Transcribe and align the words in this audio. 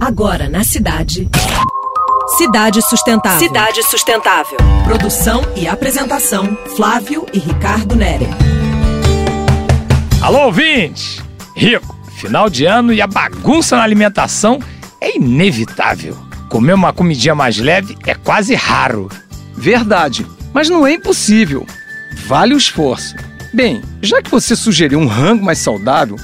Agora 0.00 0.48
na 0.48 0.64
cidade. 0.64 1.28
Cidade 2.38 2.80
Sustentável. 2.80 3.38
Cidade 3.38 3.82
Sustentável. 3.82 4.56
Produção 4.82 5.42
e 5.54 5.68
apresentação: 5.68 6.56
Flávio 6.74 7.26
e 7.34 7.38
Ricardo 7.38 7.94
Nere. 7.94 8.26
Alô, 10.22 10.46
ouvintes! 10.46 11.22
Rico, 11.54 11.94
final 12.16 12.48
de 12.48 12.64
ano 12.64 12.94
e 12.94 13.02
a 13.02 13.06
bagunça 13.06 13.76
na 13.76 13.82
alimentação 13.82 14.58
é 15.02 15.18
inevitável. 15.18 16.16
Comer 16.48 16.72
uma 16.72 16.94
comidinha 16.94 17.34
mais 17.34 17.58
leve 17.58 17.94
é 18.06 18.14
quase 18.14 18.54
raro. 18.54 19.10
Verdade, 19.54 20.26
mas 20.54 20.70
não 20.70 20.86
é 20.86 20.94
impossível. 20.94 21.66
Vale 22.26 22.54
o 22.54 22.58
esforço. 22.58 23.14
Bem, 23.52 23.82
já 24.00 24.22
que 24.22 24.30
você 24.30 24.56
sugeriu 24.56 24.98
um 24.98 25.06
rango 25.06 25.44
mais 25.44 25.58
saudável, 25.58 26.16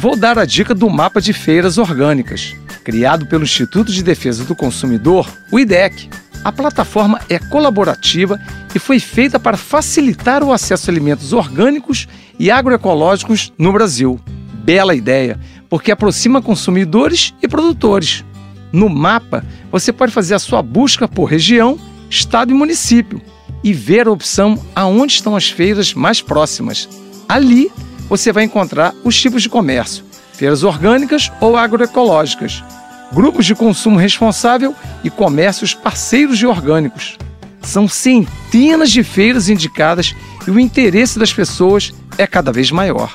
vou 0.00 0.16
dar 0.16 0.36
a 0.36 0.44
dica 0.44 0.74
do 0.74 0.90
mapa 0.90 1.20
de 1.20 1.32
feiras 1.32 1.78
orgânicas 1.78 2.56
criado 2.90 3.24
pelo 3.24 3.44
Instituto 3.44 3.92
de 3.92 4.02
Defesa 4.02 4.42
do 4.42 4.52
Consumidor, 4.52 5.30
o 5.52 5.60
IDEC. 5.60 6.10
A 6.42 6.50
plataforma 6.50 7.20
é 7.28 7.38
colaborativa 7.38 8.36
e 8.74 8.80
foi 8.80 8.98
feita 8.98 9.38
para 9.38 9.56
facilitar 9.56 10.42
o 10.42 10.52
acesso 10.52 10.90
a 10.90 10.92
alimentos 10.92 11.32
orgânicos 11.32 12.08
e 12.36 12.50
agroecológicos 12.50 13.52
no 13.56 13.72
Brasil. 13.72 14.18
Bela 14.64 14.92
ideia, 14.92 15.38
porque 15.68 15.92
aproxima 15.92 16.42
consumidores 16.42 17.32
e 17.40 17.46
produtores. 17.46 18.24
No 18.72 18.88
mapa, 18.88 19.44
você 19.70 19.92
pode 19.92 20.10
fazer 20.10 20.34
a 20.34 20.40
sua 20.40 20.60
busca 20.60 21.06
por 21.06 21.26
região, 21.26 21.78
estado 22.10 22.50
e 22.50 22.54
município 22.54 23.22
e 23.62 23.72
ver 23.72 24.08
a 24.08 24.10
opção 24.10 24.60
aonde 24.74 25.12
estão 25.12 25.36
as 25.36 25.48
feiras 25.48 25.94
mais 25.94 26.20
próximas. 26.20 26.88
Ali, 27.28 27.70
você 28.08 28.32
vai 28.32 28.42
encontrar 28.42 28.92
os 29.04 29.20
tipos 29.20 29.44
de 29.44 29.48
comércio, 29.48 30.04
feiras 30.32 30.64
orgânicas 30.64 31.30
ou 31.40 31.56
agroecológicas, 31.56 32.64
grupos 33.12 33.46
de 33.46 33.54
consumo 33.54 33.98
responsável 33.98 34.74
e 35.02 35.10
comércios 35.10 35.74
parceiros 35.74 36.38
de 36.38 36.46
orgânicos. 36.46 37.18
São 37.62 37.88
centenas 37.88 38.90
de 38.90 39.02
feiras 39.02 39.48
indicadas 39.48 40.14
e 40.46 40.50
o 40.50 40.58
interesse 40.58 41.18
das 41.18 41.32
pessoas 41.32 41.92
é 42.16 42.26
cada 42.26 42.52
vez 42.52 42.70
maior. 42.70 43.14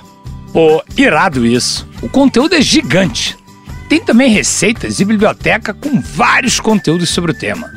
Pô, 0.53 0.83
irado 0.95 1.45
isso. 1.45 1.87
O 2.01 2.07
conteúdo 2.07 2.55
é 2.55 2.61
gigante. 2.61 3.37
Tem 3.89 3.99
também 3.99 4.31
receitas 4.31 4.99
e 4.99 5.05
biblioteca 5.05 5.73
com 5.73 6.01
vários 6.01 6.59
conteúdos 6.59 7.09
sobre 7.09 7.31
o 7.31 7.35
tema. 7.35 7.71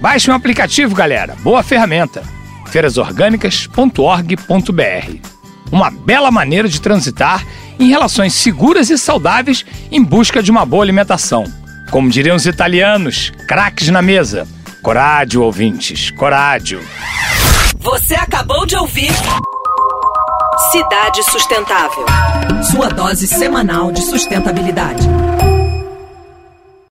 Baixe 0.00 0.30
um 0.30 0.34
aplicativo, 0.34 0.94
galera. 0.94 1.36
Boa 1.42 1.62
ferramenta. 1.62 2.22
feirasorgânicas.org.br. 2.66 5.34
Uma 5.70 5.90
bela 5.90 6.30
maneira 6.30 6.68
de 6.68 6.80
transitar 6.80 7.44
em 7.78 7.88
relações 7.88 8.34
seguras 8.34 8.90
e 8.90 8.98
saudáveis 8.98 9.64
em 9.90 10.02
busca 10.02 10.42
de 10.42 10.50
uma 10.50 10.64
boa 10.64 10.84
alimentação. 10.84 11.44
Como 11.90 12.10
diriam 12.10 12.36
os 12.36 12.46
italianos, 12.46 13.32
craques 13.46 13.88
na 13.88 14.02
mesa. 14.02 14.46
Corádio, 14.82 15.42
ouvintes, 15.42 16.10
corádio. 16.10 16.80
Você 17.78 18.14
acabou 18.14 18.66
de 18.66 18.76
ouvir 18.76 19.12
Cidade 20.72 21.22
Sustentável. 21.30 22.04
Sua 22.70 22.88
dose 22.88 23.26
semanal 23.26 23.92
de 23.92 24.02
sustentabilidade. 24.02 25.06